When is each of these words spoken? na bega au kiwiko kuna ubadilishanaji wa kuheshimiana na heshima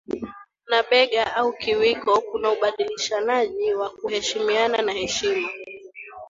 na 0.69 0.79
bega 0.89 1.25
au 1.35 1.53
kiwiko 1.53 2.21
kuna 2.21 2.51
ubadilishanaji 2.51 3.73
wa 3.73 3.89
kuheshimiana 3.89 4.81
na 4.81 4.91
heshima 4.93 5.49